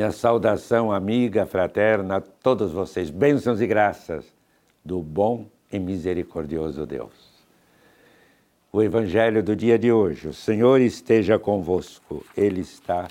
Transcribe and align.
Minha 0.00 0.12
saudação 0.12 0.90
amiga, 0.90 1.44
fraterna 1.44 2.16
a 2.16 2.20
todos 2.22 2.72
vocês. 2.72 3.10
Bênçãos 3.10 3.60
e 3.60 3.66
graças 3.66 4.24
do 4.82 5.02
bom 5.02 5.46
e 5.70 5.78
misericordioso 5.78 6.86
Deus. 6.86 7.12
O 8.72 8.82
Evangelho 8.82 9.42
do 9.42 9.54
dia 9.54 9.78
de 9.78 9.92
hoje. 9.92 10.28
O 10.28 10.32
Senhor 10.32 10.80
esteja 10.80 11.38
convosco, 11.38 12.24
Ele 12.34 12.62
está 12.62 13.08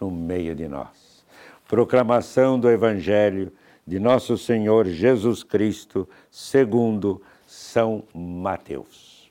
no 0.00 0.10
meio 0.10 0.56
de 0.56 0.66
nós. 0.66 1.24
Proclamação 1.68 2.58
do 2.58 2.68
Evangelho 2.68 3.52
de 3.86 4.00
nosso 4.00 4.36
Senhor 4.36 4.86
Jesus 4.86 5.44
Cristo, 5.44 6.08
segundo 6.32 7.22
São 7.46 8.02
Mateus. 8.12 9.30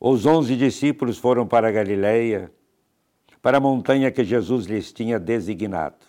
Os 0.00 0.24
onze 0.24 0.56
discípulos 0.56 1.18
foram 1.18 1.46
para 1.46 1.68
a 1.68 1.70
Galileia, 1.70 2.50
para 3.44 3.58
a 3.58 3.60
montanha 3.60 4.10
que 4.10 4.24
Jesus 4.24 4.64
lhes 4.64 4.90
tinha 4.90 5.20
designado. 5.20 6.06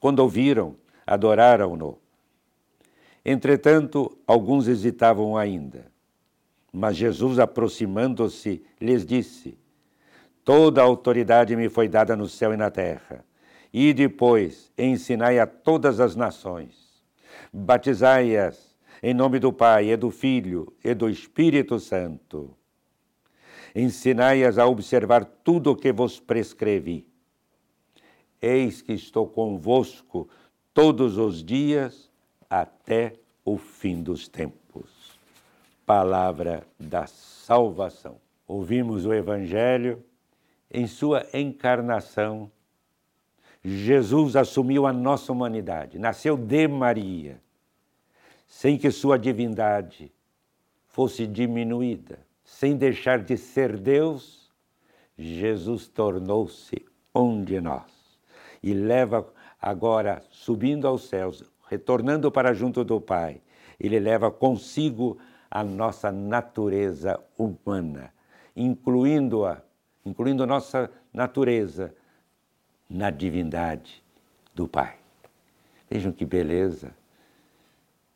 Quando 0.00 0.18
ouviram, 0.18 0.74
adoraram-no. 1.06 2.00
Entretanto, 3.24 4.18
alguns 4.26 4.66
hesitavam 4.66 5.36
ainda. 5.36 5.86
Mas 6.72 6.96
Jesus, 6.96 7.38
aproximando-se, 7.38 8.60
lhes 8.80 9.06
disse: 9.06 9.56
Toda 10.44 10.80
a 10.80 10.84
autoridade 10.84 11.54
me 11.54 11.68
foi 11.68 11.86
dada 11.86 12.16
no 12.16 12.28
céu 12.28 12.52
e 12.52 12.56
na 12.56 12.72
terra. 12.72 13.24
E 13.72 13.94
depois 13.94 14.72
ensinai 14.76 15.38
a 15.38 15.46
todas 15.46 16.00
as 16.00 16.16
nações. 16.16 17.04
Batizai-as 17.52 18.74
em 19.00 19.14
nome 19.14 19.38
do 19.38 19.52
Pai, 19.52 19.92
e 19.92 19.96
do 19.96 20.10
Filho 20.10 20.74
e 20.82 20.92
do 20.92 21.08
Espírito 21.08 21.78
Santo 21.78 22.56
ensinai-as 23.74 24.58
a 24.58 24.66
observar 24.66 25.24
tudo 25.24 25.72
o 25.72 25.76
que 25.76 25.92
vos 25.92 26.20
prescrevi. 26.20 27.06
Eis 28.40 28.80
que 28.80 28.92
estou 28.92 29.26
convosco 29.26 30.28
todos 30.72 31.18
os 31.18 31.42
dias 31.42 32.10
até 32.48 33.14
o 33.44 33.56
fim 33.56 34.02
dos 34.02 34.28
tempos. 34.28 35.18
Palavra 35.84 36.66
da 36.78 37.06
salvação. 37.06 38.20
Ouvimos 38.46 39.06
o 39.06 39.12
Evangelho 39.12 40.04
em 40.70 40.86
sua 40.86 41.26
encarnação. 41.32 42.50
Jesus 43.64 44.36
assumiu 44.36 44.86
a 44.86 44.92
nossa 44.92 45.32
humanidade, 45.32 45.98
nasceu 45.98 46.36
de 46.36 46.68
Maria, 46.68 47.40
sem 48.46 48.76
que 48.76 48.90
sua 48.90 49.18
divindade 49.18 50.12
fosse 50.86 51.26
diminuída 51.26 52.18
sem 52.44 52.76
deixar 52.76 53.20
de 53.20 53.36
ser 53.36 53.78
Deus, 53.78 54.52
Jesus 55.16 55.88
tornou-se 55.88 56.84
um 57.14 57.42
de 57.42 57.60
nós 57.60 57.90
e 58.62 58.74
leva 58.74 59.26
agora 59.60 60.22
subindo 60.30 60.86
aos 60.86 61.08
céus, 61.08 61.42
retornando 61.68 62.30
para 62.30 62.52
junto 62.52 62.84
do 62.84 63.00
Pai. 63.00 63.40
Ele 63.80 63.98
leva 63.98 64.30
consigo 64.30 65.18
a 65.50 65.64
nossa 65.64 66.12
natureza 66.12 67.18
humana, 67.38 68.12
incluindo-a, 68.54 69.62
incluindo 70.04 70.46
nossa 70.46 70.90
natureza 71.12 71.94
na 72.88 73.10
divindade 73.10 74.02
do 74.54 74.68
Pai. 74.68 74.96
Vejam 75.88 76.12
que 76.12 76.24
beleza. 76.24 76.94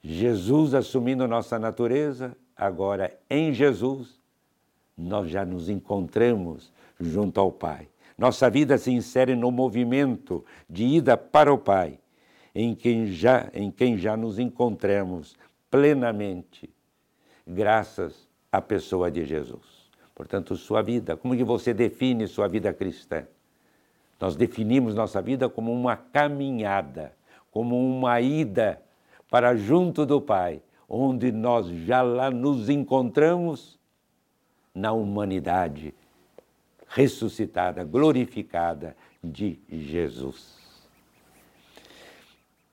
Jesus 0.02 0.74
assumindo 0.74 1.26
nossa 1.26 1.58
natureza, 1.58 2.36
agora 2.56 3.16
em 3.30 3.52
Jesus 3.52 4.17
nós 4.98 5.30
já 5.30 5.44
nos 5.44 5.68
encontramos 5.68 6.72
junto 6.98 7.38
ao 7.38 7.52
Pai. 7.52 7.88
Nossa 8.18 8.50
vida 8.50 8.76
se 8.76 8.90
insere 8.90 9.36
no 9.36 9.52
movimento 9.52 10.44
de 10.68 10.84
ida 10.84 11.16
para 11.16 11.52
o 11.52 11.56
Pai, 11.56 12.00
em 12.52 12.74
quem 12.74 13.06
já, 13.06 13.48
em 13.54 13.70
quem 13.70 13.96
já 13.96 14.16
nos 14.16 14.40
encontramos 14.40 15.36
plenamente, 15.70 16.68
graças 17.46 18.28
à 18.50 18.60
pessoa 18.60 19.08
de 19.10 19.24
Jesus. 19.24 19.88
Portanto, 20.14 20.56
sua 20.56 20.82
vida, 20.82 21.16
como 21.16 21.36
que 21.36 21.44
você 21.44 21.72
define 21.72 22.26
sua 22.26 22.48
vida 22.48 22.72
cristã? 22.72 23.24
Nós 24.20 24.34
definimos 24.34 24.96
nossa 24.96 25.22
vida 25.22 25.48
como 25.48 25.72
uma 25.72 25.96
caminhada, 25.96 27.12
como 27.52 27.78
uma 27.78 28.20
ida 28.20 28.82
para 29.30 29.54
junto 29.54 30.04
do 30.04 30.20
Pai, 30.20 30.60
onde 30.88 31.30
nós 31.30 31.68
já 31.68 32.02
lá 32.02 32.30
nos 32.32 32.68
encontramos 32.68 33.77
na 34.78 34.92
humanidade 34.92 35.92
ressuscitada, 36.86 37.84
glorificada 37.84 38.96
de 39.22 39.58
Jesus. 39.68 40.56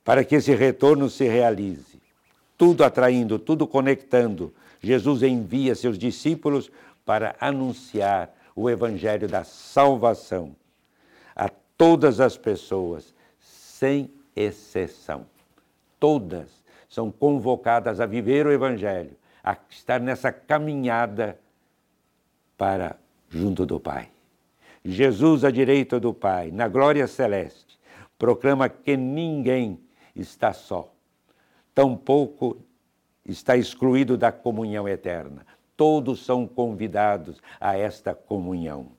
Para 0.03 0.23
que 0.23 0.35
esse 0.35 0.53
retorno 0.53 1.09
se 1.09 1.27
realize, 1.27 1.99
tudo 2.57 2.83
atraindo, 2.83 3.39
tudo 3.39 3.67
conectando, 3.67 4.53
Jesus 4.79 5.23
envia 5.23 5.73
seus 5.73 5.97
discípulos 5.97 6.71
para 7.03 7.35
anunciar 7.39 8.33
o 8.55 8.69
evangelho 8.69 9.27
da 9.27 9.43
salvação 9.43 10.55
a 11.35 11.49
todas 11.77 12.19
as 12.19 12.37
pessoas, 12.37 13.13
sem 13.39 14.09
exceção. 14.35 15.25
Todas 15.99 16.63
são 16.87 17.11
convocadas 17.11 17.99
a 17.99 18.05
viver 18.05 18.45
o 18.45 18.51
evangelho, 18.51 19.17
a 19.43 19.57
estar 19.69 19.99
nessa 19.99 20.31
caminhada 20.31 21.37
para 22.57 22.97
junto 23.29 23.65
do 23.65 23.79
Pai. 23.79 24.09
Jesus 24.83 25.43
à 25.43 25.51
direita 25.51 25.99
do 25.99 26.13
Pai, 26.13 26.51
na 26.51 26.67
glória 26.67 27.07
celeste, 27.07 27.79
proclama 28.17 28.69
que 28.69 28.95
ninguém 28.95 29.79
está 30.15 30.53
só, 30.53 30.93
tampouco 31.73 32.57
está 33.25 33.57
excluído 33.57 34.17
da 34.17 34.31
comunhão 34.31 34.87
eterna. 34.87 35.45
Todos 35.75 36.23
são 36.23 36.47
convidados 36.47 37.41
a 37.59 37.75
esta 37.77 38.13
comunhão. 38.13 38.91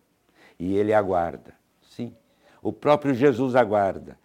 E 0.59 0.77
ele 0.77 0.93
aguarda, 0.93 1.55
sim, 1.81 2.13
o 2.61 2.73
próprio 2.73 3.15
Jesus 3.15 3.55
aguarda 3.55 4.19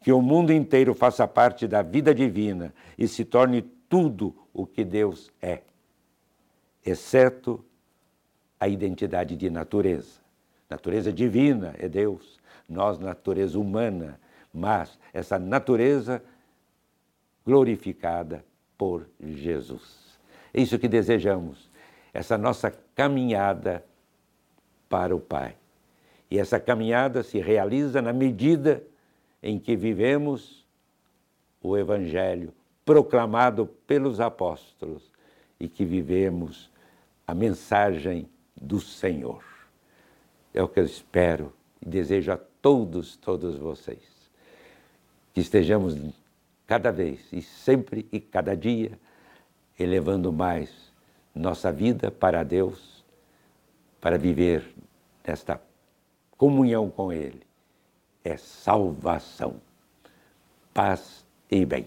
que 0.00 0.12
o 0.12 0.20
mundo 0.20 0.52
inteiro 0.52 0.94
faça 0.94 1.26
parte 1.26 1.66
da 1.66 1.82
vida 1.82 2.14
divina 2.14 2.72
e 2.96 3.08
se 3.08 3.24
torne 3.24 3.62
tudo 3.62 4.36
o 4.52 4.66
que 4.66 4.84
Deus 4.84 5.32
é, 5.40 5.62
exceto 6.84 7.64
a 8.58 8.68
identidade 8.68 9.36
de 9.36 9.50
natureza. 9.50 10.20
Natureza 10.68 11.12
divina 11.12 11.74
é 11.78 11.88
Deus, 11.88 12.38
nós, 12.68 12.98
natureza 12.98 13.58
humana, 13.58 14.18
mas 14.52 14.98
essa 15.12 15.38
natureza 15.38 16.22
glorificada 17.44 18.44
por 18.76 19.06
Jesus. 19.20 20.18
É 20.52 20.60
isso 20.60 20.78
que 20.78 20.88
desejamos, 20.88 21.70
essa 22.12 22.36
nossa 22.36 22.72
caminhada 22.94 23.84
para 24.88 25.14
o 25.14 25.20
Pai. 25.20 25.56
E 26.30 26.38
essa 26.38 26.58
caminhada 26.58 27.22
se 27.22 27.38
realiza 27.38 28.02
na 28.02 28.12
medida 28.12 28.82
em 29.42 29.58
que 29.58 29.76
vivemos 29.76 30.66
o 31.62 31.76
Evangelho 31.76 32.52
proclamado 32.84 33.66
pelos 33.86 34.20
apóstolos 34.20 35.12
e 35.58 35.68
que 35.68 35.84
vivemos 35.84 36.70
a 37.26 37.34
mensagem 37.34 38.28
do 38.60 38.80
Senhor. 38.80 39.44
É 40.52 40.62
o 40.62 40.68
que 40.68 40.80
eu 40.80 40.84
espero 40.84 41.52
e 41.80 41.88
desejo 41.88 42.32
a 42.32 42.36
todos, 42.36 43.16
todos 43.16 43.56
vocês. 43.56 44.02
Que 45.32 45.40
estejamos 45.40 45.96
cada 46.66 46.90
vez 46.90 47.20
e 47.32 47.42
sempre 47.42 48.08
e 48.10 48.18
cada 48.20 48.56
dia 48.56 48.98
elevando 49.78 50.32
mais 50.32 50.92
nossa 51.34 51.70
vida 51.70 52.10
para 52.10 52.42
Deus, 52.42 53.04
para 54.00 54.16
viver 54.16 54.74
nesta 55.26 55.60
comunhão 56.36 56.90
com 56.90 57.12
Ele. 57.12 57.42
É 58.24 58.36
salvação, 58.36 59.60
paz 60.72 61.24
e 61.50 61.64
bem. 61.64 61.86